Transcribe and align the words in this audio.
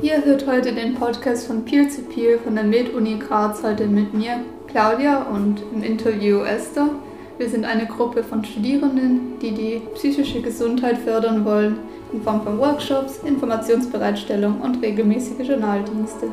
Ihr 0.00 0.24
hört 0.24 0.46
heute 0.46 0.72
den 0.72 0.94
Podcast 0.94 1.48
von 1.48 1.64
Peer 1.64 1.88
to 1.88 2.02
Peer 2.02 2.38
von 2.38 2.54
der 2.54 2.62
Med-Uni 2.62 3.18
Graz 3.18 3.64
heute 3.64 3.88
mit 3.88 4.14
mir, 4.14 4.44
Claudia, 4.68 5.22
und 5.24 5.60
im 5.74 5.82
Interview 5.82 6.42
Esther. 6.42 6.90
Wir 7.36 7.48
sind 7.48 7.64
eine 7.64 7.86
Gruppe 7.86 8.22
von 8.22 8.44
Studierenden, 8.44 9.40
die 9.42 9.50
die 9.50 9.82
psychische 9.94 10.40
Gesundheit 10.40 10.98
fördern 10.98 11.44
wollen, 11.44 11.80
in 12.12 12.22
Form 12.22 12.42
von 12.42 12.60
Workshops, 12.60 13.18
Informationsbereitstellung 13.26 14.60
und 14.60 14.80
regelmäßige 14.82 15.48
Journaldienste. 15.48 16.28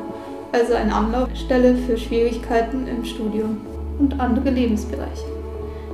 Also 0.52 0.74
eine 0.74 0.94
Anlaufstelle 0.94 1.74
für 1.74 1.98
Schwierigkeiten 1.98 2.86
im 2.86 3.04
Studium 3.04 3.56
und 3.98 4.20
andere 4.20 4.50
Lebensbereiche. 4.50 5.26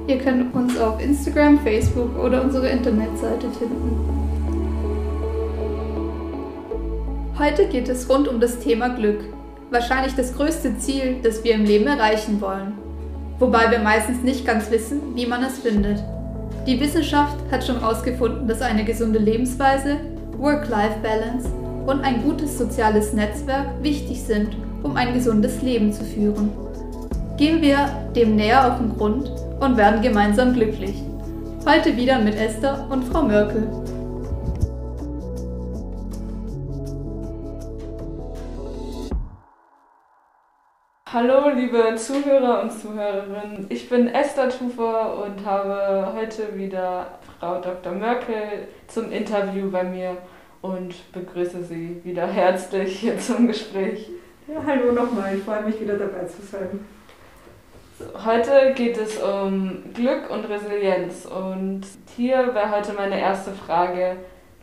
Ihr 0.09 0.19
könnt 0.19 0.55
uns 0.55 0.79
auf 0.79 1.03
Instagram, 1.03 1.59
Facebook 1.61 2.23
oder 2.23 2.43
unsere 2.43 2.69
Internetseite 2.69 3.49
finden. 3.59 4.32
Heute 7.43 7.67
geht 7.67 7.89
es 7.89 8.09
rund 8.09 8.29
um 8.29 8.39
das 8.39 8.61
Thema 8.61 8.91
Glück. 8.91 9.19
Wahrscheinlich 9.73 10.15
das 10.15 10.37
größte 10.37 10.79
Ziel, 10.79 11.17
das 11.25 11.43
wir 11.43 11.57
im 11.57 11.65
Leben 11.65 11.89
erreichen 11.89 12.41
wollen. 12.41 12.79
Wobei 13.41 13.69
wir 13.69 13.81
meistens 13.81 14.23
nicht 14.23 14.47
ganz 14.47 14.71
wissen, 14.71 15.01
wie 15.17 15.27
man 15.27 15.43
es 15.43 15.59
findet. 15.59 16.05
Die 16.69 16.79
Wissenschaft 16.79 17.37
hat 17.51 17.67
schon 17.67 17.81
herausgefunden, 17.81 18.47
dass 18.47 18.63
eine 18.63 18.85
gesunde 18.85 19.19
Lebensweise, 19.19 19.97
Work-Life-Balance 20.39 21.49
und 21.85 22.03
ein 22.05 22.23
gutes 22.23 22.57
soziales 22.57 23.13
Netzwerk 23.13 23.67
wichtig 23.83 24.23
sind, 24.23 24.57
um 24.85 24.95
ein 24.95 25.13
gesundes 25.13 25.63
Leben 25.63 25.93
zu 25.93 26.05
führen. 26.05 26.53
Gehen 27.39 27.61
wir 27.61 27.89
dem 28.15 28.37
näher 28.37 28.73
auf 28.73 28.79
den 28.79 28.97
Grund 28.97 29.33
und 29.59 29.77
werden 29.77 30.01
gemeinsam 30.01 30.55
glücklich. 30.55 30.95
Heute 31.67 31.97
wieder 31.97 32.21
mit 32.21 32.37
Esther 32.37 32.87
und 32.89 33.03
Frau 33.03 33.23
Mörkel. 33.23 33.82
Hallo, 41.15 41.51
liebe 41.51 41.95
Zuhörer 41.97 42.63
und 42.63 42.73
Zuhörerinnen. 42.73 43.67
Ich 43.69 43.91
bin 43.91 44.09
Esther 44.09 44.49
Tufer 44.49 45.23
und 45.23 45.45
habe 45.45 46.11
heute 46.17 46.57
wieder 46.57 47.19
Frau 47.39 47.61
Dr. 47.61 47.93
Merkel 47.93 48.67
zum 48.87 49.13
Interview 49.13 49.71
bei 49.71 49.85
mir 49.85 50.17
und 50.63 50.95
begrüße 51.13 51.65
Sie 51.65 52.01
wieder 52.03 52.27
herzlich 52.27 53.01
hier 53.01 53.19
zum 53.19 53.47
Gespräch. 53.47 54.09
Ja, 54.49 54.63
hallo 54.67 54.93
nochmal, 54.93 55.37
ich 55.37 55.43
freue 55.43 55.65
mich 55.65 55.79
wieder 55.79 55.99
dabei 55.99 56.25
zu 56.25 56.41
sein. 56.41 56.81
Heute 58.25 58.73
geht 58.75 58.97
es 58.97 59.19
um 59.19 59.93
Glück 59.93 60.31
und 60.31 60.47
Resilienz 60.47 61.27
und 61.27 61.83
hier 62.17 62.55
wäre 62.55 62.71
heute 62.71 62.95
meine 62.95 63.21
erste 63.21 63.51
Frage. 63.53 64.17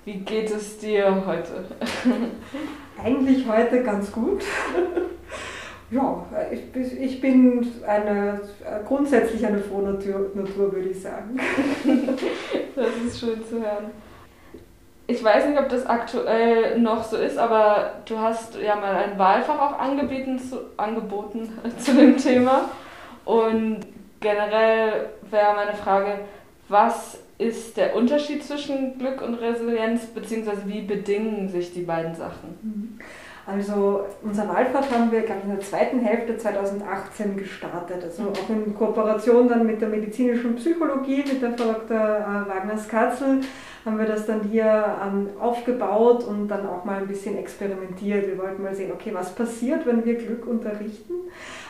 Wie 0.03 0.17
geht 0.17 0.49
es 0.49 0.79
dir 0.79 1.27
heute? 1.27 1.65
Eigentlich 3.03 3.47
heute 3.47 3.83
ganz 3.83 4.11
gut. 4.11 4.43
Ja, 5.91 6.25
ich, 6.51 6.99
ich 6.99 7.21
bin 7.21 7.65
eine, 7.85 8.41
grundsätzlich 8.87 9.45
eine 9.45 9.57
frohe 9.57 9.83
Natur, 9.83 10.31
Natur, 10.35 10.71
würde 10.71 10.89
ich 10.89 11.01
sagen. 11.01 11.39
das 12.75 12.95
ist 13.07 13.19
schön 13.19 13.43
zu 13.43 13.55
hören. 13.55 13.91
Ich 15.07 15.23
weiß 15.23 15.47
nicht, 15.47 15.57
ob 15.57 15.67
das 15.69 15.87
aktuell 15.87 16.79
noch 16.79 17.03
so 17.03 17.17
ist, 17.17 17.39
aber 17.39 17.93
du 18.05 18.19
hast 18.19 18.55
ja 18.59 18.75
mal 18.75 18.95
ein 18.95 19.17
Wahlfach 19.17 19.59
auch 19.59 19.79
angeboten 19.79 20.37
zu, 20.37 20.57
angeboten 20.77 21.49
zu 21.79 21.95
dem 21.95 22.17
Thema. 22.17 22.69
Und 23.25 23.79
generell 24.19 25.07
wäre 25.31 25.55
meine 25.55 25.73
Frage, 25.73 26.19
was 26.67 27.17
ist 27.39 27.77
der 27.77 27.95
Unterschied 27.95 28.43
zwischen 28.43 28.99
Glück 28.99 29.23
und 29.23 29.35
Resilienz, 29.35 30.05
beziehungsweise 30.05 30.67
wie 30.67 30.81
bedingen 30.81 31.49
sich 31.49 31.73
die 31.73 31.81
beiden 31.81 32.13
Sachen? 32.13 32.99
Mhm. 33.49 33.57
Also 33.57 34.05
unser 34.23 34.47
Wahlfach 34.47 34.89
haben 34.91 35.11
wir, 35.11 35.21
glaube 35.21 35.41
ich, 35.43 35.49
in 35.49 35.55
der 35.55 35.65
zweiten 35.65 35.99
Hälfte 35.99 36.37
2018 36.37 37.37
gestartet. 37.37 38.03
Also 38.03 38.29
auch 38.29 38.49
in 38.49 38.75
Kooperation 38.75 39.47
dann 39.49 39.65
mit 39.65 39.81
der 39.81 39.89
medizinischen 39.89 40.55
Psychologie, 40.55 41.23
mit 41.27 41.41
der 41.41 41.57
Frau 41.57 41.73
Dr. 41.73 41.97
Äh, 41.97 42.49
Wagner-Skatzel 42.49 43.41
haben 43.85 43.97
wir 43.97 44.05
das 44.05 44.25
dann 44.25 44.43
hier 44.43 44.97
ähm, 45.03 45.29
aufgebaut 45.39 46.23
und 46.23 46.47
dann 46.47 46.67
auch 46.67 46.83
mal 46.83 46.97
ein 46.97 47.07
bisschen 47.07 47.37
experimentiert. 47.37 48.27
Wir 48.27 48.37
wollten 48.37 48.61
mal 48.61 48.75
sehen, 48.75 48.91
okay, 48.91 49.11
was 49.13 49.33
passiert, 49.33 49.85
wenn 49.85 50.03
wir 50.05 50.15
Glück 50.15 50.45
unterrichten? 50.45 51.13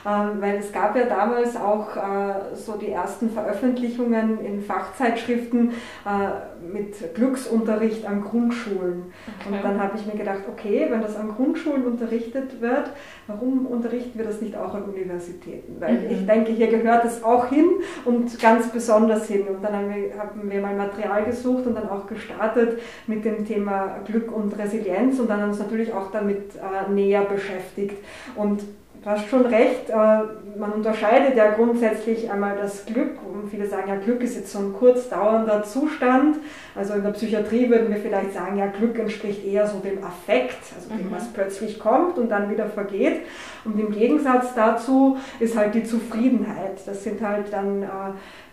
Ähm, 0.06 0.38
weil 0.40 0.58
es 0.58 0.72
gab 0.72 0.96
ja 0.96 1.06
damals 1.06 1.56
auch 1.56 1.96
äh, 1.96 2.56
so 2.56 2.78
die 2.78 2.92
ersten 2.92 3.30
Veröffentlichungen 3.30 4.44
in 4.44 4.62
Fachzeitschriften 4.62 5.72
äh, 6.06 6.49
mit 6.72 7.16
Glücksunterricht 7.16 8.06
an 8.06 8.22
Grundschulen. 8.22 9.06
Okay. 9.40 9.56
Und 9.56 9.64
dann 9.64 9.82
habe 9.82 9.98
ich 9.98 10.06
mir 10.06 10.18
gedacht, 10.18 10.42
okay, 10.48 10.88
wenn 10.90 11.02
das 11.02 11.16
an 11.16 11.30
Grundschulen 11.30 11.86
unterrichtet 11.86 12.62
wird, 12.62 12.92
warum 13.28 13.66
unterrichten 13.66 14.18
wir 14.18 14.26
das 14.26 14.42
nicht 14.42 14.56
auch 14.58 14.74
an 14.74 14.84
Universitäten? 14.84 15.80
Weil 15.80 16.00
mhm. 16.00 16.12
ich 16.12 16.26
denke, 16.26 16.52
hier 16.52 16.68
gehört 16.68 17.06
es 17.06 17.24
auch 17.24 17.48
hin 17.48 17.70
und 18.06 18.40
ganz 18.40 18.70
besonders 18.70 19.28
hin. 19.28 19.48
Und 19.48 19.64
dann 19.64 19.74
haben 19.74 19.96
wir, 19.96 20.18
haben 20.18 20.52
wir 20.52 20.62
mal 20.62 20.76
Material 20.76 21.26
gesucht 21.26 21.66
und 21.68 21.76
dann 21.76 21.90
auch 21.90 22.08
gestartet 22.08 22.80
mit 23.08 23.26
dem 23.26 23.46
Thema 23.46 24.00
Glück 24.06 24.32
und 24.32 24.58
Resilienz 24.58 25.20
und 25.20 25.30
dann 25.30 25.44
uns 25.44 25.60
natürlich 25.60 25.94
auch 25.94 26.12
damit 26.12 26.56
äh, 26.56 26.92
näher 26.92 27.24
beschäftigt. 27.24 27.98
Und 28.36 28.62
Du 29.02 29.10
hast 29.10 29.30
schon 29.30 29.46
recht, 29.46 29.90
äh, 29.90 29.94
man 29.94 30.74
unterscheidet 30.74 31.38
ja 31.38 31.52
grundsätzlich 31.52 32.30
einmal 32.30 32.58
das 32.58 32.86
Glück 32.86 33.12
und 33.26 33.50
viele 33.50 33.66
sagen 33.66 33.88
ja, 33.88 33.96
Glück 33.96 34.22
ist 34.22 34.36
jetzt 34.36 34.52
so 34.52 34.60
ein 34.60 34.74
kurz 34.74 35.08
dauernder 35.08 35.64
Zustand. 35.64 36.36
Also 36.76 36.96
in 36.96 37.04
der 37.04 37.12
Psychiatrie 37.12 37.70
würden 37.70 37.90
wir 37.90 37.96
vielleicht 37.96 38.34
sagen, 38.34 38.58
ja, 38.58 38.68
Glück 38.68 39.00
entspricht 39.00 39.46
eher 39.46 39.66
so 39.68 39.80
dem 39.80 40.04
Affekt, 40.04 40.60
also 40.76 40.90
dem, 40.90 41.08
mhm. 41.08 41.12
was 41.12 41.32
plötzlich 41.32 41.80
kommt 41.80 42.18
und 42.18 42.30
dann 42.30 42.50
wieder 42.50 42.66
vergeht. 42.66 43.22
Und 43.64 43.80
im 43.80 43.92
Gegensatz 43.92 44.54
dazu 44.54 45.18
ist 45.40 45.58
halt 45.58 45.76
die 45.76 45.86
Zufriedenheit. 45.86 46.80
Das 46.86 47.04
sind 47.04 47.22
halt 47.22 47.54
dann 47.54 47.84
äh, 47.84 47.88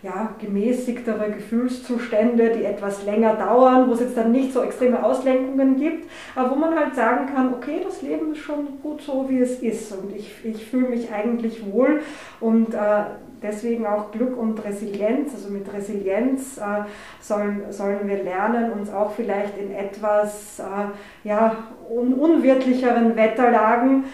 ja, 0.03 0.35
gemäßigtere 0.39 1.31
Gefühlszustände, 1.31 2.51
die 2.55 2.63
etwas 2.63 3.03
länger 3.03 3.35
dauern, 3.35 3.89
wo 3.89 3.93
es 3.93 3.99
jetzt 3.99 4.15
dann 4.15 4.31
nicht 4.31 4.53
so 4.53 4.61
extreme 4.61 5.03
Auslenkungen 5.03 5.75
gibt, 5.77 6.09
aber 6.35 6.51
wo 6.51 6.55
man 6.55 6.77
halt 6.77 6.95
sagen 6.95 7.27
kann, 7.33 7.53
okay, 7.53 7.81
das 7.83 8.01
Leben 8.01 8.31
ist 8.31 8.39
schon 8.39 8.79
gut 8.81 9.01
so, 9.01 9.25
wie 9.27 9.39
es 9.39 9.59
ist 9.59 9.91
und 9.91 10.15
ich, 10.15 10.36
ich 10.43 10.65
fühle 10.65 10.89
mich 10.89 11.11
eigentlich 11.11 11.65
wohl 11.65 12.01
und 12.39 12.73
äh, 12.73 13.03
deswegen 13.41 13.85
auch 13.85 14.11
Glück 14.11 14.37
und 14.37 14.63
Resilienz. 14.63 15.33
Also 15.33 15.49
mit 15.49 15.71
Resilienz 15.73 16.57
äh, 16.57 16.83
sollen, 17.19 17.71
sollen 17.71 18.07
wir 18.07 18.23
lernen, 18.23 18.71
uns 18.71 18.91
auch 18.91 19.11
vielleicht 19.11 19.57
in 19.57 19.71
etwas 19.71 20.59
äh, 20.59 21.27
ja, 21.27 21.55
un 21.89 22.13
unwirtlicheren 22.13 23.15
Wetterlagen 23.15 24.05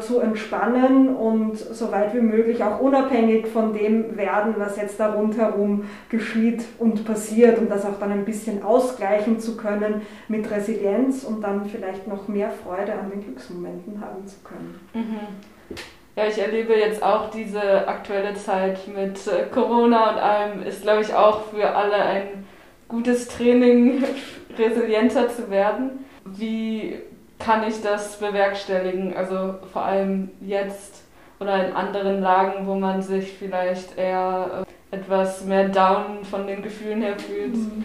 zu 0.00 0.20
entspannen 0.20 1.16
und 1.16 1.56
so 1.56 1.90
weit 1.90 2.14
wie 2.14 2.20
möglich 2.20 2.62
auch 2.62 2.80
unabhängig 2.80 3.46
von 3.46 3.72
dem 3.72 4.18
werden, 4.18 4.54
was 4.58 4.76
jetzt 4.76 5.00
da 5.00 5.14
rundherum 5.14 5.84
geschieht 6.10 6.62
und 6.78 7.06
passiert 7.06 7.58
und 7.58 7.70
das 7.70 7.86
auch 7.86 7.98
dann 7.98 8.12
ein 8.12 8.26
bisschen 8.26 8.62
ausgleichen 8.62 9.40
zu 9.40 9.56
können 9.56 10.02
mit 10.28 10.50
Resilienz 10.50 11.24
und 11.24 11.40
dann 11.40 11.64
vielleicht 11.66 12.06
noch 12.06 12.28
mehr 12.28 12.50
Freude 12.50 12.92
an 12.92 13.10
den 13.10 13.22
Glücksmomenten 13.22 14.00
haben 14.00 14.26
zu 14.26 14.36
können. 14.44 14.78
Mhm. 14.92 15.76
Ja, 16.16 16.26
ich 16.26 16.38
erlebe 16.38 16.74
jetzt 16.74 17.02
auch 17.02 17.30
diese 17.30 17.88
aktuelle 17.88 18.34
Zeit 18.34 18.86
mit 18.88 19.26
äh, 19.26 19.46
Corona 19.50 20.10
und 20.10 20.18
allem, 20.18 20.62
ist 20.62 20.82
glaube 20.82 21.00
ich 21.00 21.14
auch 21.14 21.46
für 21.46 21.74
alle 21.74 21.94
ein 21.94 22.44
gutes 22.88 23.28
Training, 23.28 24.04
resilienter 24.58 25.30
zu 25.30 25.50
werden. 25.50 26.04
Wie 26.26 26.98
kann 27.44 27.66
ich 27.66 27.82
das 27.82 28.18
bewerkstelligen? 28.18 29.16
Also 29.16 29.54
vor 29.72 29.84
allem 29.84 30.30
jetzt 30.40 31.02
oder 31.40 31.66
in 31.66 31.74
anderen 31.74 32.20
Lagen, 32.20 32.66
wo 32.66 32.74
man 32.74 33.02
sich 33.02 33.32
vielleicht 33.36 33.98
eher 33.98 34.64
äh, 34.90 34.96
etwas 34.96 35.44
mehr 35.44 35.68
down 35.68 36.22
von 36.22 36.46
den 36.46 36.62
Gefühlen 36.62 37.00
her 37.00 37.18
fühlt. 37.18 37.54
Mhm. 37.54 37.84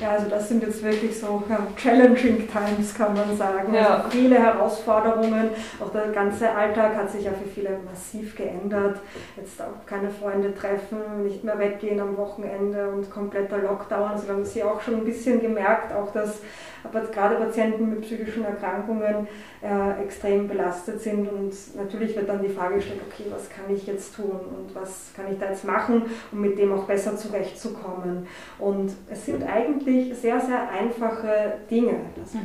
Ja, 0.00 0.10
also 0.10 0.28
das 0.28 0.48
sind 0.48 0.62
jetzt 0.62 0.82
wirklich 0.82 1.18
so 1.18 1.42
challenging 1.76 2.48
times, 2.48 2.94
kann 2.94 3.14
man 3.14 3.36
sagen. 3.36 3.72
Ja. 3.72 3.96
Also 3.96 4.10
viele 4.10 4.38
Herausforderungen. 4.38 5.50
Auch 5.80 5.90
der 5.90 6.08
ganze 6.08 6.50
Alltag 6.50 6.96
hat 6.96 7.10
sich 7.10 7.24
ja 7.24 7.30
für 7.30 7.48
viele 7.48 7.78
massiv 7.88 8.36
geändert. 8.36 8.98
Jetzt 9.36 9.60
auch 9.62 9.86
keine 9.86 10.10
Freunde 10.10 10.54
treffen, 10.54 11.24
nicht 11.24 11.44
mehr 11.44 11.58
weggehen 11.58 12.00
am 12.00 12.16
Wochenende 12.16 12.88
und 12.90 13.10
kompletter 13.10 13.58
Lockdown. 13.58 14.10
Also 14.10 14.26
da 14.26 14.34
haben 14.34 14.44
sie 14.44 14.62
auch 14.62 14.80
schon 14.80 14.96
ein 14.96 15.04
bisschen 15.04 15.40
gemerkt, 15.40 15.94
auch 15.94 16.12
dass 16.12 16.40
aber 16.84 17.00
gerade 17.06 17.36
Patienten 17.36 17.90
mit 17.90 18.02
psychischen 18.02 18.44
Erkrankungen 18.44 19.26
äh, 19.62 20.02
extrem 20.02 20.48
belastet 20.48 21.00
sind 21.00 21.28
und 21.28 21.52
natürlich 21.76 22.14
wird 22.16 22.28
dann 22.28 22.42
die 22.42 22.48
Frage 22.48 22.76
gestellt, 22.76 23.00
okay, 23.06 23.24
was 23.30 23.48
kann 23.48 23.64
ich 23.74 23.86
jetzt 23.86 24.14
tun 24.14 24.30
und 24.30 24.74
was 24.74 25.10
kann 25.14 25.26
ich 25.30 25.38
da 25.38 25.46
jetzt 25.46 25.64
machen, 25.64 26.02
um 26.32 26.40
mit 26.40 26.58
dem 26.58 26.72
auch 26.72 26.84
besser 26.84 27.16
zurechtzukommen. 27.16 28.26
Und 28.58 28.92
es 29.10 29.26
sind 29.26 29.42
eigentlich 29.42 30.16
sehr, 30.16 30.40
sehr 30.40 30.70
einfache 30.70 31.54
Dinge, 31.70 31.96
das, 32.16 32.34
mhm. 32.34 32.40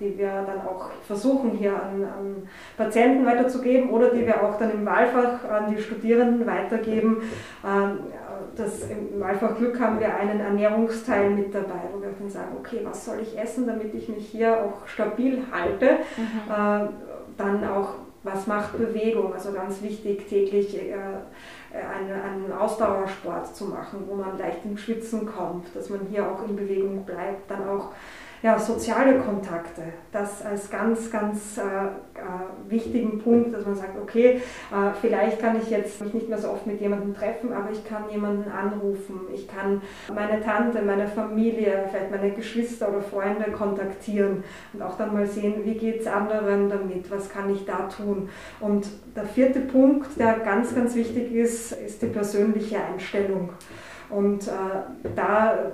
die 0.00 0.18
wir 0.18 0.44
dann 0.46 0.66
auch 0.66 0.90
versuchen 1.06 1.52
hier 1.52 1.74
an, 1.74 2.04
an, 2.04 2.48
Patienten 2.76 3.24
weiterzugeben 3.24 3.90
oder 3.90 4.10
die 4.10 4.26
wir 4.26 4.42
auch 4.42 4.58
dann 4.58 4.72
im 4.72 4.84
Wahlfach 4.84 5.44
an 5.48 5.74
die 5.74 5.80
Studierenden 5.80 6.46
weitergeben. 6.46 7.22
Ähm, 7.64 8.00
das, 8.58 8.82
im 8.90 9.22
Einfach 9.22 9.56
Glück 9.56 9.78
haben 9.80 10.00
wir 10.00 10.14
einen 10.14 10.40
Ernährungsteil 10.40 11.30
mit 11.30 11.54
dabei, 11.54 11.80
wo 11.92 12.02
wir 12.02 12.10
dann 12.18 12.28
sagen, 12.28 12.56
okay, 12.58 12.80
was 12.82 13.04
soll 13.04 13.20
ich 13.20 13.38
essen, 13.38 13.66
damit 13.66 13.94
ich 13.94 14.08
mich 14.08 14.28
hier 14.28 14.64
auch 14.64 14.86
stabil 14.86 15.42
halte. 15.52 15.98
Mhm. 16.16 16.52
Äh, 16.52 16.88
dann 17.36 17.68
auch, 17.68 17.94
was 18.24 18.46
macht 18.48 18.76
Bewegung, 18.76 19.32
also 19.32 19.52
ganz 19.52 19.80
wichtig, 19.80 20.28
täglich 20.28 20.76
äh, 20.76 20.92
einen, 21.72 22.20
einen 22.20 22.52
Ausdauersport 22.52 23.54
zu 23.54 23.66
machen, 23.66 24.04
wo 24.08 24.16
man 24.16 24.36
leicht 24.38 24.64
ins 24.64 24.80
Schwitzen 24.80 25.26
kommt, 25.26 25.74
dass 25.74 25.88
man 25.88 26.00
hier 26.10 26.28
auch 26.28 26.46
in 26.48 26.56
Bewegung 26.56 27.04
bleibt, 27.04 27.48
dann 27.50 27.68
auch 27.68 27.92
ja, 28.42 28.58
soziale 28.58 29.18
Kontakte, 29.18 29.82
das 30.12 30.44
als 30.44 30.70
ganz, 30.70 31.10
ganz 31.10 31.58
äh, 31.58 31.60
äh, 31.60 32.70
wichtigen 32.70 33.18
Punkt, 33.18 33.52
dass 33.52 33.66
man 33.66 33.74
sagt, 33.74 34.00
okay, 34.00 34.40
äh, 34.70 34.90
vielleicht 35.00 35.40
kann 35.40 35.60
ich 35.60 35.70
jetzt 35.70 36.00
mich 36.00 36.14
nicht 36.14 36.28
mehr 36.28 36.38
so 36.38 36.50
oft 36.50 36.66
mit 36.66 36.80
jemandem 36.80 37.14
treffen, 37.14 37.52
aber 37.52 37.70
ich 37.72 37.84
kann 37.84 38.04
jemanden 38.10 38.50
anrufen, 38.50 39.22
ich 39.34 39.48
kann 39.48 39.82
meine 40.14 40.40
Tante, 40.40 40.82
meine 40.82 41.08
Familie, 41.08 41.84
vielleicht 41.90 42.10
meine 42.10 42.30
Geschwister 42.30 42.90
oder 42.90 43.00
Freunde 43.00 43.50
kontaktieren 43.50 44.44
und 44.72 44.82
auch 44.82 44.96
dann 44.96 45.12
mal 45.12 45.26
sehen, 45.26 45.64
wie 45.64 45.74
geht 45.74 46.00
es 46.00 46.06
anderen 46.06 46.68
damit, 46.68 47.10
was 47.10 47.28
kann 47.28 47.52
ich 47.52 47.64
da 47.64 47.88
tun. 47.88 48.28
Und 48.60 48.86
der 49.16 49.24
vierte 49.24 49.60
Punkt, 49.60 50.18
der 50.18 50.38
ganz, 50.40 50.74
ganz 50.74 50.94
wichtig 50.94 51.32
ist, 51.32 51.72
ist 51.72 52.02
die 52.02 52.06
persönliche 52.06 52.78
Einstellung. 52.80 53.50
Und 54.10 54.46
äh, 54.46 54.50
da 55.14 55.72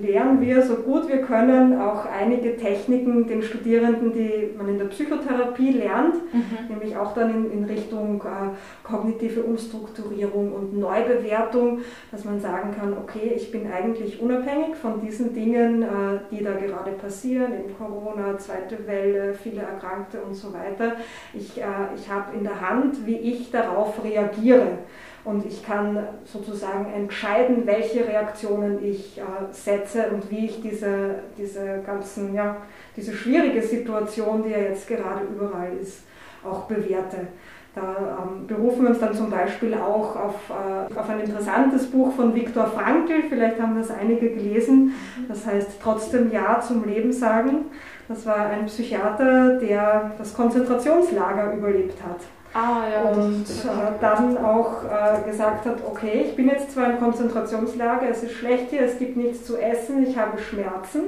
lernen 0.00 0.40
wir 0.40 0.62
so 0.62 0.76
gut 0.76 1.08
wir 1.08 1.22
können 1.22 1.80
auch 1.80 2.06
einige 2.06 2.56
Techniken 2.56 3.26
den 3.26 3.42
Studierenden, 3.42 4.12
die 4.12 4.50
man 4.56 4.68
in 4.68 4.78
der 4.78 4.86
Psychotherapie 4.86 5.72
lernt, 5.72 6.14
mhm. 6.32 6.68
nämlich 6.68 6.96
auch 6.96 7.14
dann 7.14 7.30
in, 7.30 7.52
in 7.52 7.64
Richtung 7.64 8.22
äh, 8.22 8.86
kognitive 8.86 9.42
Umstrukturierung 9.42 10.52
und 10.52 10.78
Neubewertung, 10.78 11.80
dass 12.10 12.24
man 12.24 12.40
sagen 12.40 12.74
kann, 12.78 12.96
okay, 12.96 13.32
ich 13.36 13.50
bin 13.50 13.70
eigentlich 13.70 14.20
unabhängig 14.20 14.76
von 14.76 15.00
diesen 15.00 15.34
Dingen, 15.34 15.82
äh, 15.82 15.86
die 16.30 16.42
da 16.42 16.52
gerade 16.52 16.92
passieren, 16.92 17.52
eben 17.52 17.76
Corona, 17.76 18.38
zweite 18.38 18.86
Welle, 18.86 19.34
viele 19.34 19.62
Erkrankte 19.62 20.20
und 20.22 20.34
so 20.34 20.52
weiter. 20.52 20.96
Ich, 21.34 21.60
äh, 21.60 21.64
ich 21.94 22.10
habe 22.10 22.36
in 22.36 22.44
der 22.44 22.60
Hand, 22.60 23.06
wie 23.06 23.16
ich 23.16 23.50
darauf 23.50 24.02
reagiere. 24.02 24.78
Und 25.24 25.46
ich 25.46 25.64
kann 25.64 26.04
sozusagen 26.24 26.92
entscheiden, 26.92 27.64
welche 27.64 28.06
Reaktionen 28.06 28.84
ich 28.84 29.18
äh, 29.18 29.22
setze 29.52 30.08
und 30.10 30.28
wie 30.30 30.46
ich 30.46 30.60
diese, 30.60 31.16
diese 31.38 31.80
ganzen, 31.86 32.34
ja, 32.34 32.56
diese 32.96 33.12
schwierige 33.12 33.62
Situation, 33.62 34.42
die 34.42 34.50
ja 34.50 34.58
jetzt 34.58 34.88
gerade 34.88 35.24
überall 35.32 35.70
ist, 35.80 36.02
auch 36.44 36.62
bewerte. 36.62 37.28
Da 37.74 38.18
ähm, 38.20 38.46
berufen 38.46 38.82
wir 38.82 38.90
uns 38.90 38.98
dann 38.98 39.14
zum 39.14 39.30
Beispiel 39.30 39.72
auch 39.74 40.14
auf, 40.14 40.50
äh, 40.50 40.94
auf 40.94 41.08
ein 41.08 41.20
interessantes 41.20 41.86
Buch 41.86 42.12
von 42.14 42.34
Viktor 42.34 42.66
Frankl, 42.66 43.22
vielleicht 43.30 43.60
haben 43.60 43.76
das 43.76 43.90
einige 43.90 44.28
gelesen, 44.28 44.94
das 45.26 45.46
heißt 45.46 45.80
Trotzdem 45.82 46.30
Ja 46.30 46.60
zum 46.60 46.84
Leben 46.84 47.12
sagen. 47.12 47.66
Das 48.08 48.26
war 48.26 48.46
ein 48.46 48.66
Psychiater, 48.66 49.58
der 49.58 50.10
das 50.18 50.34
Konzentrationslager 50.34 51.54
überlebt 51.54 52.02
hat. 52.02 52.20
Ah, 52.54 52.82
ja, 52.92 53.10
und 53.10 53.44
äh, 53.44 53.98
dann 54.00 54.36
auch 54.36 54.84
äh, 54.84 55.28
gesagt 55.28 55.64
hat, 55.64 55.78
okay, 55.86 56.26
ich 56.28 56.36
bin 56.36 56.48
jetzt 56.48 56.72
zwar 56.72 56.90
im 56.90 56.98
Konzentrationslager, 56.98 58.08
es 58.10 58.22
ist 58.22 58.32
schlecht 58.32 58.70
hier, 58.70 58.82
es 58.82 58.98
gibt 58.98 59.16
nichts 59.16 59.46
zu 59.46 59.56
essen, 59.56 60.06
ich 60.06 60.18
habe 60.18 60.38
Schmerzen, 60.38 61.04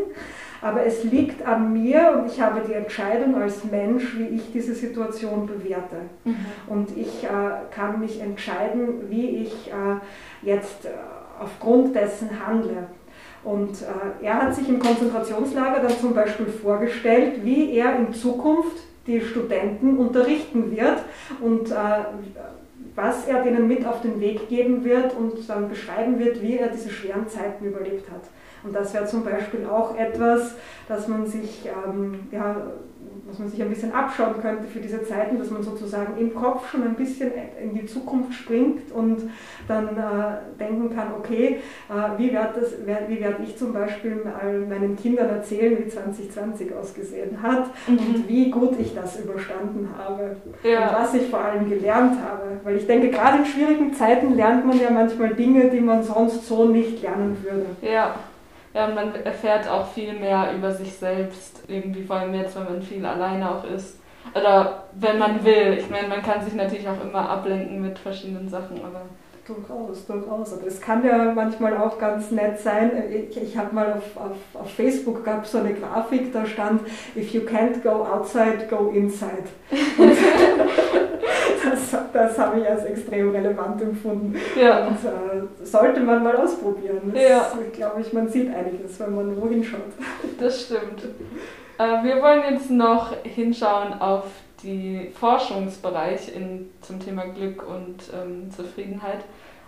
aber 0.62 0.86
es 0.86 1.04
liegt 1.04 1.46
an 1.46 1.74
mir 1.74 2.16
und 2.16 2.32
ich 2.32 2.40
habe 2.40 2.62
die 2.66 2.72
Entscheidung 2.72 3.34
als 3.34 3.62
Mensch, 3.64 4.16
wie 4.16 4.36
ich 4.36 4.52
diese 4.52 4.74
Situation 4.74 5.46
bewerte. 5.46 5.96
Mhm. 6.24 6.36
Und 6.66 6.96
ich 6.96 7.24
äh, 7.24 7.28
kann 7.70 8.00
mich 8.00 8.22
entscheiden, 8.22 9.10
wie 9.10 9.42
ich 9.42 9.68
äh, 9.68 10.46
jetzt 10.46 10.86
äh, 10.86 10.90
aufgrund 11.38 11.94
dessen 11.94 12.30
handle. 12.46 12.88
Und 13.42 13.82
äh, 13.82 14.24
er 14.24 14.40
hat 14.40 14.54
sich 14.54 14.66
im 14.70 14.78
Konzentrationslager 14.78 15.80
dann 15.80 15.98
zum 15.98 16.14
Beispiel 16.14 16.46
vorgestellt, 16.46 17.44
wie 17.44 17.76
er 17.76 17.96
in 17.96 18.14
Zukunft 18.14 18.78
die 19.06 19.20
Studenten 19.20 19.98
unterrichten 19.98 20.74
wird 20.74 21.02
und 21.40 21.70
äh, 21.70 21.74
was 22.94 23.26
er 23.26 23.42
denen 23.42 23.66
mit 23.66 23.84
auf 23.84 24.02
den 24.02 24.20
Weg 24.20 24.48
geben 24.48 24.84
wird 24.84 25.14
und 25.16 25.48
dann 25.48 25.68
beschreiben 25.68 26.18
wird, 26.18 26.40
wie 26.42 26.58
er 26.58 26.68
diese 26.68 26.90
schweren 26.90 27.28
Zeiten 27.28 27.64
überlebt 27.64 28.08
hat. 28.10 28.22
Und 28.64 28.74
das 28.74 28.94
wäre 28.94 29.06
zum 29.06 29.24
Beispiel 29.24 29.66
auch 29.66 29.96
etwas, 29.96 30.54
dass 30.88 31.06
man 31.08 31.26
sich 31.26 31.66
ähm, 31.66 32.20
ja, 32.30 32.56
was 33.26 33.38
man 33.38 33.48
sich 33.48 33.62
ein 33.62 33.70
bisschen 33.70 33.92
abschauen 33.92 34.34
könnte 34.40 34.64
für 34.64 34.80
diese 34.80 35.02
Zeiten, 35.02 35.38
dass 35.38 35.50
man 35.50 35.62
sozusagen 35.62 36.18
im 36.18 36.34
Kopf 36.34 36.70
schon 36.70 36.82
ein 36.82 36.94
bisschen 36.94 37.32
in 37.60 37.74
die 37.74 37.86
Zukunft 37.86 38.34
springt 38.34 38.92
und 38.92 39.30
dann 39.66 39.88
äh, 39.88 40.58
denken 40.58 40.94
kann, 40.94 41.08
okay, 41.18 41.60
äh, 41.88 42.18
wie 42.18 42.32
werde 42.32 42.60
werd 42.84 43.40
ich 43.42 43.56
zum 43.56 43.72
Beispiel 43.72 44.22
meinen 44.68 44.96
Kindern 44.96 45.28
erzählen, 45.28 45.78
wie 45.78 45.88
2020 45.88 46.74
ausgesehen 46.74 47.42
hat 47.42 47.66
mhm. 47.86 47.98
und 47.98 48.28
wie 48.28 48.50
gut 48.50 48.78
ich 48.78 48.94
das 48.94 49.18
überstanden 49.20 49.88
habe 49.96 50.36
ja. 50.62 50.88
und 50.88 50.94
was 50.94 51.14
ich 51.14 51.28
vor 51.28 51.40
allem 51.40 51.68
gelernt 51.68 52.16
habe. 52.20 52.60
Weil 52.62 52.76
ich 52.76 52.86
denke, 52.86 53.10
gerade 53.10 53.38
in 53.38 53.46
schwierigen 53.46 53.94
Zeiten 53.94 54.34
lernt 54.34 54.66
man 54.66 54.78
ja 54.78 54.90
manchmal 54.90 55.34
Dinge, 55.34 55.70
die 55.70 55.80
man 55.80 56.02
sonst 56.02 56.46
so 56.46 56.66
nicht 56.66 57.02
lernen 57.02 57.36
würde. 57.42 57.66
Ja. 57.82 58.14
Ja, 58.74 58.86
und 58.86 58.96
man 58.96 59.14
erfährt 59.14 59.68
auch 59.68 59.86
viel 59.86 60.12
mehr 60.14 60.52
über 60.54 60.72
sich 60.72 60.92
selbst, 60.94 61.62
irgendwie 61.68 62.02
vor 62.02 62.16
allem 62.16 62.34
jetzt, 62.34 62.56
wenn 62.56 62.64
man 62.64 62.82
viel 62.82 63.06
alleine 63.06 63.48
auch 63.48 63.64
ist. 63.64 63.98
Oder 64.34 64.84
wenn 64.94 65.18
man 65.18 65.44
will. 65.44 65.76
Ich 65.78 65.88
meine, 65.90 66.08
man 66.08 66.22
kann 66.22 66.44
sich 66.44 66.54
natürlich 66.54 66.88
auch 66.88 67.00
immer 67.00 67.28
ablenken 67.28 67.80
mit 67.80 67.98
verschiedenen 67.98 68.48
Sachen, 68.48 68.80
aber. 68.84 69.02
Durchaus, 69.46 70.06
durchaus. 70.06 70.54
Aber 70.54 70.66
es 70.66 70.80
kann 70.80 71.04
ja 71.04 71.32
manchmal 71.34 71.76
auch 71.76 71.98
ganz 71.98 72.30
nett 72.30 72.58
sein. 72.58 72.90
Ich, 73.10 73.36
ich 73.36 73.56
habe 73.56 73.74
mal 73.74 73.92
auf, 73.92 74.16
auf, 74.16 74.62
auf 74.62 74.70
Facebook 74.70 75.22
gab 75.22 75.46
so 75.46 75.58
eine 75.58 75.74
Grafik, 75.74 76.32
da 76.32 76.46
stand, 76.46 76.80
if 77.14 77.34
you 77.34 77.42
can't 77.42 77.82
go 77.82 78.04
outside, 78.06 78.66
go 78.70 78.88
inside. 78.88 79.44
das, 81.70 81.96
das 82.12 82.38
habe 82.38 82.60
ich 82.60 82.68
als 82.68 82.84
extrem 82.84 83.30
relevant 83.30 83.80
empfunden. 83.80 84.34
Ja. 84.60 84.86
Und 84.86 84.96
äh, 85.04 85.64
sollte 85.64 86.00
man 86.00 86.22
mal 86.22 86.36
ausprobieren. 86.36 87.12
Das, 87.12 87.22
ja. 87.22 87.52
glaube 87.72 88.00
ich, 88.00 88.12
man 88.12 88.28
sieht 88.28 88.54
einiges, 88.54 88.98
wenn 89.00 89.14
man 89.14 89.40
wohin 89.40 89.64
schaut. 89.64 89.80
Das 90.38 90.62
stimmt. 90.62 91.02
Äh, 91.78 92.04
wir 92.04 92.22
wollen 92.22 92.42
jetzt 92.54 92.70
noch 92.70 93.12
hinschauen 93.22 94.00
auf 94.00 94.24
die 94.62 95.10
Forschungsbereich 95.18 96.34
in, 96.34 96.70
zum 96.80 97.00
Thema 97.00 97.26
Glück 97.26 97.64
und 97.68 97.96
ähm, 98.14 98.50
Zufriedenheit. 98.50 99.20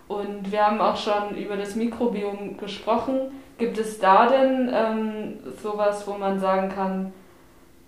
Und 0.09 0.51
wir 0.53 0.67
haben 0.67 0.81
auch 0.81 0.97
schon 0.97 1.37
über 1.37 1.57
das 1.57 1.75
Mikrobiom 1.75 2.57
gesprochen. 2.57 3.33
Gibt 3.59 3.79
es 3.79 3.99
da 3.99 4.29
denn 4.29 4.71
ähm, 4.73 5.39
sowas, 5.63 6.07
wo 6.07 6.15
man 6.15 6.39
sagen 6.39 6.69
kann, 6.69 7.13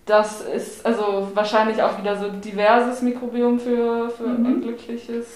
das 0.08 0.40
ist 0.40 0.84
also 0.84 1.28
wahrscheinlich 1.34 1.82
auch 1.82 1.98
wieder 2.00 2.16
so 2.16 2.28
diverses 2.30 3.02
Mikrobiom 3.02 3.60
für, 3.60 4.10
für 4.10 4.26
mhm. 4.26 4.46
ein 4.46 4.60
glückliches. 4.62 5.26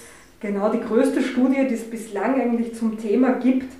Genau, 0.40 0.70
die 0.70 0.80
größte 0.80 1.22
Studie, 1.22 1.66
die 1.68 1.74
es 1.74 1.88
bislang 1.88 2.40
eigentlich 2.40 2.74
zum 2.74 2.98
Thema 2.98 3.34
gibt, 3.34 3.72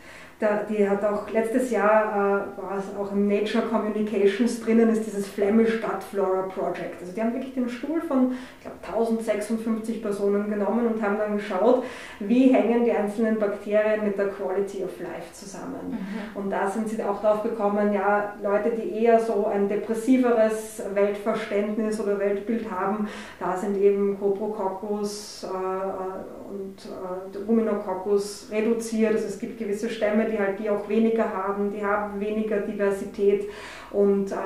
die 0.68 0.88
hat 0.88 1.04
auch 1.04 1.30
letztes 1.30 1.70
Jahr, 1.70 2.48
äh, 2.56 2.60
war 2.60 2.78
es 2.78 2.84
auch 2.98 3.12
im 3.12 3.28
Nature 3.28 3.62
Communications 3.64 4.60
drinnen, 4.60 4.88
ist 4.88 5.06
dieses 5.06 5.28
Flemish 5.28 5.80
Gut 5.80 6.02
Flora 6.10 6.42
Project. 6.42 7.00
Also 7.00 7.12
die 7.12 7.20
haben 7.20 7.32
wirklich 7.32 7.54
den 7.54 7.68
Stuhl 7.68 8.00
von, 8.00 8.32
ich 8.32 8.62
glaube, 8.62 8.76
1056 8.92 10.02
Personen 10.02 10.48
genommen 10.50 10.86
und 10.86 11.02
haben 11.02 11.18
dann 11.18 11.36
geschaut, 11.36 11.84
wie 12.20 12.52
hängen 12.52 12.84
die 12.84 12.92
einzelnen 12.92 13.38
Bakterien 13.38 14.04
mit 14.04 14.18
der 14.18 14.28
Quality 14.28 14.84
of 14.84 14.98
Life 15.00 15.32
zusammen. 15.32 15.90
Mhm. 15.90 16.40
Und 16.40 16.50
da 16.50 16.68
sind 16.68 16.88
sie 16.88 17.02
auch 17.02 17.20
drauf 17.20 17.42
gekommen, 17.42 17.92
ja, 17.92 18.34
Leute, 18.42 18.70
die 18.70 19.02
eher 19.02 19.20
so 19.20 19.46
ein 19.46 19.68
depressiveres 19.68 20.82
Weltverständnis 20.94 22.00
oder 22.00 22.18
Weltbild 22.18 22.70
haben, 22.70 23.08
da 23.38 23.56
sind 23.56 23.76
eben 23.76 24.18
Coprococcus 24.18 25.44
äh, 25.44 26.52
und 26.52 26.76
äh, 26.84 27.38
Ruminococcus 27.46 28.48
reduziert. 28.50 29.14
Also 29.14 29.26
es 29.26 29.38
gibt 29.38 29.58
gewisse 29.58 29.88
Stämme, 29.88 30.26
die 30.26 30.38
halt 30.38 30.58
die 30.58 30.70
auch 30.70 30.88
weniger 30.88 31.32
haben, 31.32 31.70
die 31.70 31.84
haben 31.84 32.20
weniger 32.20 32.58
Diversität 32.58 33.48
und 33.92 34.32
äh, 34.32 34.36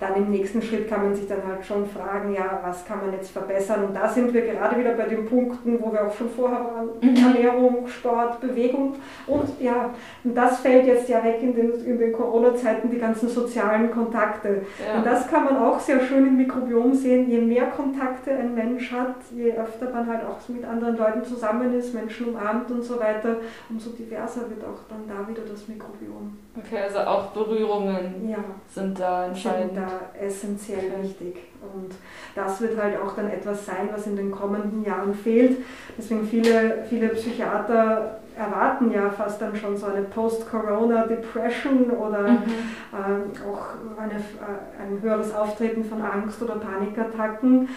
dann 0.00 0.16
im 0.16 0.30
nächsten 0.30 0.62
Schritt 0.62 0.88
kann 0.88 1.02
man 1.02 1.14
sich 1.14 1.28
dann 1.28 1.46
halt 1.46 1.64
schon 1.64 1.86
fragen, 1.86 2.34
ja, 2.34 2.60
was 2.62 2.84
kann 2.84 3.00
man 3.00 3.12
jetzt 3.12 3.30
verbessern? 3.30 3.93
Und 3.94 4.00
da 4.00 4.08
sind 4.08 4.34
wir 4.34 4.42
gerade 4.42 4.76
wieder 4.76 4.92
bei 4.94 5.04
den 5.04 5.24
Punkten, 5.24 5.78
wo 5.80 5.92
wir 5.92 6.04
auch 6.04 6.14
schon 6.16 6.28
vorher 6.28 6.58
waren, 6.58 6.88
mhm. 7.00 7.16
Ernährung, 7.16 7.86
Sport, 7.86 8.40
Bewegung 8.40 8.96
und 9.28 9.60
ja, 9.60 9.90
und 10.24 10.34
das 10.34 10.60
fällt 10.60 10.86
jetzt 10.86 11.08
ja 11.08 11.22
weg 11.22 11.38
in 11.40 11.54
den, 11.54 11.72
in 11.84 11.98
den 11.98 12.12
Corona-Zeiten, 12.12 12.90
die 12.90 12.98
ganzen 12.98 13.28
sozialen 13.28 13.92
Kontakte. 13.92 14.62
Ja. 14.84 14.98
Und 14.98 15.06
das 15.06 15.28
kann 15.28 15.44
man 15.44 15.58
auch 15.58 15.78
sehr 15.78 16.00
schön 16.00 16.26
im 16.26 16.36
Mikrobiom 16.36 16.92
sehen, 16.92 17.30
je 17.30 17.40
mehr 17.40 17.66
Kontakte 17.66 18.32
ein 18.32 18.54
Mensch 18.54 18.90
hat, 18.90 19.14
je 19.32 19.52
öfter 19.52 19.90
man 19.90 20.08
halt 20.08 20.22
auch 20.24 20.48
mit 20.48 20.64
anderen 20.64 20.96
Leuten 20.96 21.24
zusammen 21.24 21.72
ist, 21.78 21.94
Menschen 21.94 22.30
umarmt 22.30 22.70
und 22.72 22.82
so 22.82 22.98
weiter, 22.98 23.36
umso 23.70 23.90
diverser 23.90 24.40
wird 24.50 24.64
auch 24.64 24.88
dann 24.88 25.06
da 25.06 25.28
wieder 25.28 25.42
das 25.48 25.68
Mikrobiom. 25.68 26.36
Okay, 26.56 26.78
also 26.82 26.98
auch 26.98 27.26
Berührungen 27.30 28.28
ja. 28.28 28.38
sind 28.68 28.98
da 28.98 29.26
entscheidend. 29.26 29.74
Sind 29.74 29.84
da 29.84 30.18
essentiell 30.20 30.92
okay. 30.92 31.02
wichtig. 31.02 31.36
Und 31.72 31.94
das 32.34 32.60
wird 32.60 32.80
halt 32.80 33.00
auch 33.00 33.14
dann 33.14 33.30
etwas 33.30 33.64
sein, 33.64 33.88
was 33.92 34.06
in 34.06 34.16
den 34.16 34.30
kommenden 34.30 34.84
Jahren 34.84 35.14
fehlt. 35.14 35.58
Deswegen 35.96 36.26
viele, 36.26 36.84
viele 36.88 37.08
Psychiater 37.08 38.20
erwarten 38.36 38.90
ja 38.90 39.10
fast 39.10 39.40
dann 39.40 39.54
schon 39.54 39.76
so 39.76 39.86
eine 39.86 40.02
Post-Corona-Depression 40.02 41.90
oder 41.90 42.22
mhm. 42.22 42.42
äh, 42.92 43.48
auch 43.48 43.66
eine, 44.00 44.14
äh, 44.14 44.82
ein 44.82 45.00
höheres 45.00 45.34
Auftreten 45.34 45.84
von 45.84 46.02
Angst- 46.02 46.42
oder 46.42 46.56
Panikattacken, 46.56 47.64
äh, 47.64 47.68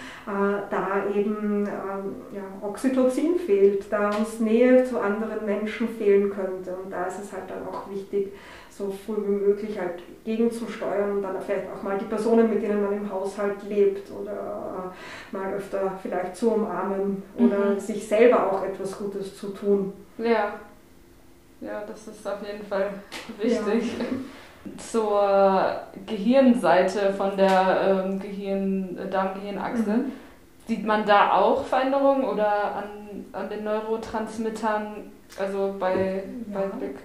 da 0.70 1.04
eben 1.16 1.66
äh, 1.66 2.36
ja, 2.36 2.44
Oxytocin 2.62 3.38
fehlt, 3.38 3.92
da 3.92 4.10
uns 4.10 4.40
Nähe 4.40 4.84
zu 4.84 5.00
anderen 5.00 5.46
Menschen 5.46 5.90
fehlen 5.90 6.30
könnte. 6.32 6.76
Und 6.84 6.92
da 6.92 7.06
ist 7.06 7.20
es 7.24 7.32
halt 7.32 7.44
dann 7.50 7.68
auch 7.68 7.90
wichtig, 7.90 8.34
so 8.70 8.92
früh 9.06 9.16
wie 9.16 9.48
möglich 9.48 9.80
halt 9.80 10.04
gegenzusteuern 10.24 11.18
und 11.18 11.22
dann 11.24 11.36
vielleicht 11.44 11.66
auch 11.76 11.82
mal 11.82 11.98
die 11.98 12.06
Personen, 12.06 12.50
mit 12.50 12.62
denen 12.62 12.84
man 12.84 12.94
im 12.94 13.12
Haushalt 13.12 13.64
lebt 13.68 14.12
oder 14.12 14.32
äh, 14.32 15.36
mal 15.36 15.54
öfter 15.54 15.94
vielleicht 16.02 16.36
zu 16.36 16.52
umarmen 16.52 17.24
oder 17.38 17.72
mhm. 17.72 17.80
sich 17.80 18.08
selber 18.08 18.52
auch 18.52 18.64
etwas 18.64 18.98
Gutes 18.98 19.36
zu 19.36 19.48
tun. 19.50 19.94
Ja, 20.18 20.54
ja, 21.62 21.84
das 21.88 22.08
ist 22.08 22.28
auf 22.28 22.46
jeden 22.46 22.66
Fall 22.66 22.90
wichtig. 23.42 23.98
Ja. 24.00 24.06
Zur 24.78 25.82
Gehirnseite 26.06 27.14
von 27.14 27.38
der 27.38 28.04
ähm, 28.06 28.20
Gehirn, 28.20 28.98
Darm-Gehirnachse. 29.10 29.90
Mhm. 29.90 30.12
Sieht 30.68 30.86
man 30.86 31.06
da 31.06 31.32
auch 31.32 31.64
Veränderungen 31.64 32.26
oder 32.26 32.76
an, 32.76 33.26
an 33.32 33.50
den 33.50 33.64
Neurotransmittern, 33.64 35.10
also 35.40 35.76
bei, 35.80 36.24
ja. 36.52 36.60
bei 36.60 36.66
Blick? 36.78 36.98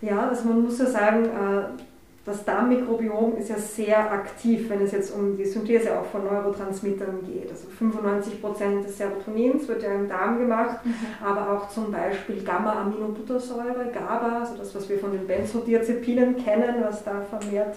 Ja, 0.00 0.28
also 0.28 0.48
man 0.48 0.62
muss 0.62 0.78
ja 0.78 0.86
sagen, 0.86 1.24
äh, 1.24 1.82
das 2.30 2.44
Darmmikrobiom 2.44 3.36
ist 3.36 3.50
ja 3.50 3.58
sehr 3.58 4.10
aktiv, 4.12 4.70
wenn 4.70 4.82
es 4.82 4.92
jetzt 4.92 5.14
um 5.14 5.36
die 5.36 5.44
Synthese 5.44 5.98
auch 5.98 6.06
von 6.06 6.24
Neurotransmittern 6.24 7.20
geht. 7.26 7.50
Also 7.50 7.68
95 7.68 8.40
Prozent 8.40 8.84
des 8.84 8.96
Serotonins 8.96 9.66
wird 9.68 9.82
ja 9.82 9.92
im 9.92 10.08
Darm 10.08 10.38
gemacht, 10.38 10.84
mhm. 10.84 10.94
aber 11.24 11.52
auch 11.52 11.68
zum 11.68 11.90
Beispiel 11.90 12.42
Gamma-Aminobuttersäure, 12.42 13.90
GABA, 13.92 14.40
also 14.40 14.56
das, 14.56 14.74
was 14.74 14.88
wir 14.88 14.98
von 14.98 15.12
den 15.12 15.26
Benzodiazepinen 15.26 16.36
kennen, 16.36 16.76
was 16.82 17.04
da 17.04 17.20
vermehrt 17.28 17.76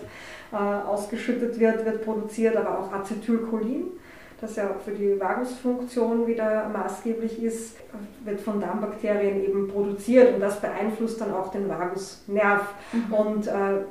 äh, 0.52 0.56
ausgeschüttet 0.56 1.60
wird, 1.60 1.86
wird 1.86 2.06
produziert, 2.06 2.56
aber 2.56 2.80
auch 2.80 2.94
Acetylcholin 2.94 3.92
das 4.44 4.58
ja 4.58 4.70
auch 4.70 4.82
für 4.84 4.92
die 4.92 5.18
Vagusfunktion 5.20 6.28
wieder 6.28 6.68
maßgeblich 6.68 7.42
ist, 7.42 7.78
wird 8.26 8.42
von 8.42 8.60
Darmbakterien 8.60 9.42
eben 9.42 9.70
produziert 9.70 10.36
und 10.36 10.42
das 10.42 10.60
beeinflusst 10.60 11.22
dann 11.22 11.34
auch 11.34 11.50
den 11.50 11.70
Vagusnerv. 11.70 12.74
Mhm. 12.92 13.14
Und 13.14 13.48
äh, 13.48 13.86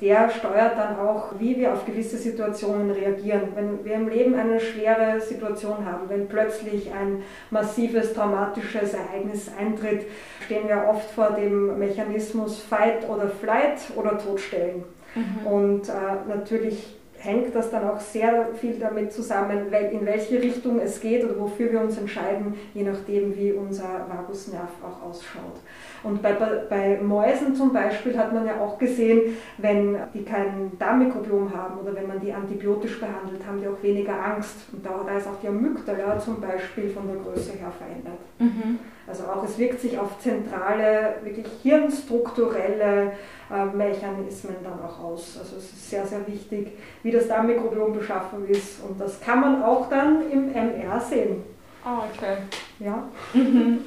der 0.00 0.30
steuert 0.30 0.78
dann 0.78 0.98
auch, 0.98 1.32
wie 1.38 1.56
wir 1.56 1.72
auf 1.72 1.84
gewisse 1.84 2.16
Situationen 2.16 2.90
reagieren. 2.90 3.48
Wenn 3.54 3.84
wir 3.84 3.94
im 3.94 4.08
Leben 4.08 4.34
eine 4.34 4.60
schwere 4.60 5.20
Situation 5.20 5.84
haben, 5.84 6.08
wenn 6.08 6.28
plötzlich 6.28 6.92
ein 6.92 7.22
massives 7.50 8.12
traumatisches 8.14 8.94
Ereignis 8.94 9.50
eintritt, 9.58 10.06
stehen 10.44 10.68
wir 10.68 10.86
oft 10.88 11.10
vor 11.10 11.30
dem 11.30 11.78
Mechanismus 11.78 12.62
Fight 12.62 13.08
oder 13.08 13.28
Flight 13.28 13.80
oder 13.96 14.18
Todstellen. 14.18 14.84
Mhm. 15.14 15.46
Und 15.46 15.88
äh, 15.88 15.92
natürlich 16.28 16.96
hängt 17.18 17.54
das 17.54 17.70
dann 17.70 17.88
auch 17.88 18.00
sehr 18.00 18.48
viel 18.54 18.78
damit 18.78 19.12
zusammen, 19.12 19.72
in 19.72 20.06
welche 20.06 20.40
Richtung 20.40 20.80
es 20.80 21.00
geht 21.00 21.24
oder 21.24 21.38
wofür 21.38 21.72
wir 21.72 21.80
uns 21.80 21.98
entscheiden, 21.98 22.54
je 22.74 22.84
nachdem, 22.84 23.36
wie 23.36 23.52
unser 23.52 24.06
Vagusnerv 24.08 24.70
auch 24.82 25.08
ausschaut. 25.08 25.60
Und 26.04 26.22
bei, 26.22 26.32
bei 26.32 27.00
Mäusen 27.02 27.56
zum 27.56 27.72
Beispiel 27.72 28.16
hat 28.16 28.32
man 28.32 28.46
ja 28.46 28.60
auch 28.60 28.78
gesehen, 28.78 29.36
wenn 29.58 29.96
die 30.14 30.22
kein 30.22 30.72
Darmmikrobiom 30.78 31.52
haben 31.52 31.80
oder 31.80 31.94
wenn 31.94 32.06
man 32.06 32.20
die 32.20 32.32
antibiotisch 32.32 33.00
behandelt, 33.00 33.44
haben 33.46 33.60
die 33.60 33.66
auch 33.66 33.82
weniger 33.82 34.24
Angst. 34.24 34.56
Und 34.72 34.86
da, 34.86 34.90
da 35.04 35.18
ist 35.18 35.26
auch 35.26 35.40
die 35.42 35.48
Amygdala 35.48 36.18
zum 36.20 36.40
Beispiel 36.40 36.88
von 36.90 37.08
der 37.08 37.16
Größe 37.16 37.52
her 37.52 37.72
verändert. 37.76 38.20
Mhm. 38.38 38.78
Also 39.08 39.24
auch 39.24 39.42
es 39.42 39.58
wirkt 39.58 39.80
sich 39.80 39.98
auf 39.98 40.18
zentrale, 40.18 41.14
wirklich 41.22 41.46
hirnstrukturelle 41.62 43.12
äh, 43.50 43.64
Mechanismen 43.74 44.56
dann 44.62 44.78
auch 44.84 45.02
aus. 45.02 45.38
Also 45.38 45.56
es 45.56 45.64
ist 45.64 45.90
sehr, 45.90 46.06
sehr 46.06 46.26
wichtig, 46.26 46.72
wie 47.02 47.10
das 47.10 47.28
Darmmikrobiom 47.28 47.94
beschaffen 47.94 48.46
ist. 48.48 48.82
Und 48.84 49.00
das 49.00 49.20
kann 49.20 49.40
man 49.40 49.62
auch 49.62 49.88
dann 49.88 50.30
im 50.30 50.52
MR 50.52 51.00
sehen. 51.00 51.42
Ah, 51.84 52.02
okay. 52.12 52.36
Ja. 52.78 53.04
Mhm. 53.32 53.84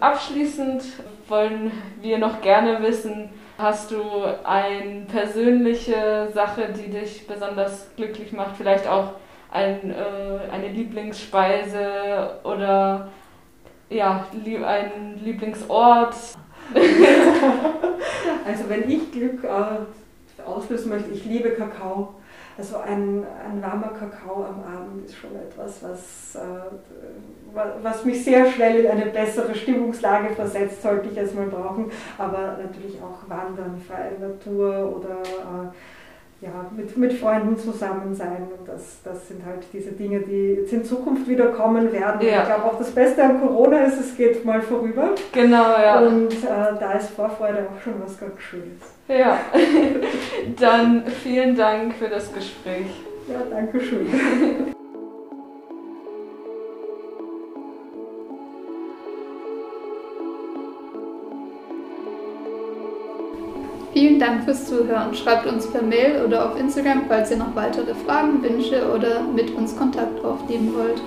Abschließend 0.00 0.82
wollen 1.28 1.70
wir 2.00 2.18
noch 2.18 2.40
gerne 2.40 2.82
wissen, 2.82 3.30
hast 3.56 3.92
du 3.92 4.02
eine 4.42 5.06
persönliche 5.06 6.28
Sache, 6.34 6.74
die 6.76 6.90
dich 6.90 7.28
besonders 7.28 7.94
glücklich 7.94 8.32
macht? 8.32 8.56
Vielleicht 8.56 8.88
auch 8.88 9.12
ein, 9.52 9.92
äh, 9.92 10.52
eine 10.52 10.68
Lieblingsspeise 10.68 12.40
oder 12.42 13.08
ja, 13.94 14.26
ein 14.66 15.20
Lieblingsort? 15.22 16.14
also 18.46 18.68
wenn 18.68 18.90
ich 18.90 19.12
Glück 19.12 19.44
äh, 19.44 20.42
auslösen 20.44 20.90
möchte, 20.90 21.10
ich 21.10 21.24
liebe 21.24 21.50
Kakao. 21.50 22.14
Also 22.56 22.76
ein, 22.78 23.24
ein 23.44 23.60
warmer 23.60 23.88
Kakao 23.88 24.44
am 24.44 24.62
Abend 24.62 25.06
ist 25.06 25.16
schon 25.16 25.34
etwas, 25.34 25.82
was, 25.82 26.36
äh, 26.36 27.58
was 27.82 28.04
mich 28.04 28.22
sehr 28.22 28.48
schnell 28.50 28.84
in 28.84 28.90
eine 28.90 29.06
bessere 29.06 29.52
Stimmungslage 29.54 30.34
versetzt, 30.34 30.82
sollte 30.82 31.08
ich 31.08 31.18
es 31.18 31.34
mal 31.34 31.46
brauchen. 31.46 31.90
Aber 32.16 32.58
natürlich 32.62 33.00
auch 33.02 33.28
Wandern, 33.28 33.80
freie 33.80 34.18
Natur 34.20 34.96
oder 34.96 35.20
äh, 35.22 35.72
ja, 36.40 36.70
mit, 36.76 36.96
mit 36.96 37.12
Freunden 37.14 37.56
zusammen 37.56 38.14
sein. 38.14 38.48
Und 38.58 38.68
das, 38.68 38.98
das 39.02 39.28
sind 39.28 39.44
halt 39.44 39.62
diese 39.72 39.92
Dinge, 39.92 40.20
die 40.20 40.60
jetzt 40.60 40.72
in 40.72 40.84
Zukunft 40.84 41.28
wieder 41.28 41.46
kommen 41.46 41.92
werden. 41.92 42.20
Ja. 42.20 42.40
Ich 42.40 42.46
glaube 42.46 42.64
auch 42.64 42.78
das 42.78 42.90
Beste 42.90 43.22
an 43.22 43.40
Corona 43.40 43.84
ist, 43.84 43.98
es 43.98 44.16
geht 44.16 44.44
mal 44.44 44.60
vorüber. 44.60 45.10
Genau, 45.32 45.78
ja. 45.78 46.00
Und 46.00 46.32
äh, 46.32 46.78
da 46.78 46.92
ist 46.92 47.10
Vorfreude 47.10 47.66
auch 47.70 47.82
schon 47.82 47.94
was 48.04 48.18
ganz 48.18 48.40
Schönes. 48.40 48.80
Ja, 49.08 49.38
dann 50.60 51.06
vielen 51.06 51.56
Dank 51.56 51.94
für 51.94 52.08
das 52.08 52.32
Gespräch. 52.32 52.86
Ja, 53.28 53.40
danke 53.50 53.80
schön. 53.80 54.06
Vielen 63.94 64.18
Dank 64.18 64.42
fürs 64.42 64.66
Zuhören. 64.66 65.14
Schreibt 65.14 65.46
uns 65.46 65.70
per 65.70 65.80
Mail 65.80 66.24
oder 66.26 66.50
auf 66.50 66.58
Instagram, 66.58 67.02
falls 67.06 67.30
ihr 67.30 67.36
noch 67.36 67.54
weitere 67.54 67.94
Fragen, 67.94 68.42
Wünsche 68.42 68.90
oder 68.92 69.22
mit 69.22 69.54
uns 69.54 69.76
Kontakt 69.76 70.24
aufnehmen 70.24 70.74
wollt. 70.74 71.00